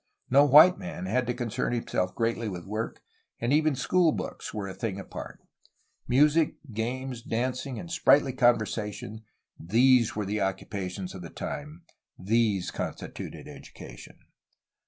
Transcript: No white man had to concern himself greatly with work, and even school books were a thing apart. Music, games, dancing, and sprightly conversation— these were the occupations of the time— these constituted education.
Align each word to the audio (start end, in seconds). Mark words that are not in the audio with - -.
No 0.31 0.45
white 0.45 0.79
man 0.79 1.05
had 1.05 1.27
to 1.27 1.33
concern 1.35 1.73
himself 1.73 2.15
greatly 2.15 2.49
with 2.49 2.65
work, 2.65 3.03
and 3.39 3.53
even 3.53 3.75
school 3.75 4.11
books 4.11 4.51
were 4.51 4.67
a 4.67 4.73
thing 4.73 4.99
apart. 4.99 5.39
Music, 6.07 6.55
games, 6.73 7.21
dancing, 7.21 7.77
and 7.77 7.91
sprightly 7.91 8.33
conversation— 8.33 9.21
these 9.73 10.15
were 10.15 10.25
the 10.25 10.41
occupations 10.41 11.13
of 11.13 11.21
the 11.21 11.29
time— 11.29 11.83
these 12.31 12.71
constituted 12.71 13.47
education. 13.47 14.17